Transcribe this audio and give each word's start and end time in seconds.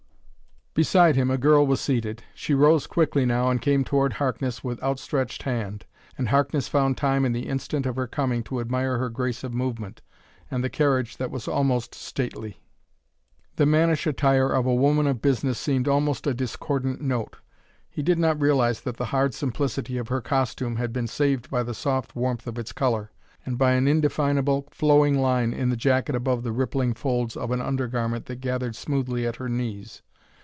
Beside 0.73 1.17
him 1.17 1.29
a 1.29 1.37
girl 1.37 1.67
was 1.67 1.81
seated. 1.81 2.23
She 2.33 2.53
rose 2.53 2.87
quickly 2.87 3.25
now 3.25 3.49
and 3.49 3.61
came 3.61 3.83
toward 3.83 4.13
Harkness 4.13 4.63
with 4.63 4.81
outstretched 4.81 5.43
hand. 5.43 5.85
And 6.17 6.29
Harkness 6.29 6.69
found 6.69 6.95
time 6.95 7.25
in 7.25 7.33
the 7.33 7.49
instant 7.49 7.85
of 7.85 7.97
her 7.97 8.07
coming 8.07 8.41
to 8.43 8.61
admire 8.61 8.97
her 8.97 9.09
grace 9.09 9.43
of 9.43 9.53
movement, 9.53 10.01
and 10.49 10.63
the 10.63 10.69
carriage 10.69 11.17
that 11.17 11.29
was 11.29 11.45
almost 11.45 11.93
stately. 11.93 12.63
The 13.57 13.65
mannish 13.65 14.07
attire 14.07 14.47
of 14.49 14.65
a 14.65 14.73
woman 14.73 15.07
of 15.07 15.21
business 15.21 15.59
seemed 15.59 15.89
almost 15.89 16.25
a 16.25 16.33
discordant 16.33 17.01
note; 17.01 17.35
he 17.89 18.01
did 18.01 18.17
not 18.17 18.39
realize 18.39 18.79
that 18.83 18.95
the 18.95 19.07
hard 19.11 19.33
simplicity 19.33 19.97
of 19.97 20.07
her 20.07 20.21
costume 20.21 20.77
had 20.77 20.93
been 20.93 21.05
saved 21.05 21.49
by 21.51 21.63
the 21.63 21.73
soft 21.73 22.15
warmth 22.15 22.47
of 22.47 22.57
its 22.57 22.71
color, 22.71 23.11
and 23.45 23.57
by 23.57 23.73
an 23.73 23.89
indefinable, 23.89 24.69
flowing 24.71 25.19
line 25.19 25.51
in 25.51 25.69
the 25.69 25.75
jacket 25.75 26.15
above 26.15 26.43
the 26.43 26.53
rippling 26.53 26.93
folds 26.93 27.35
of 27.35 27.51
an 27.51 27.59
undergarment 27.59 28.25
that 28.27 28.39
gathered 28.39 28.77
smoothly 28.77 29.27
at 29.27 29.35
her 29.35 29.49
knees. 29.49 30.01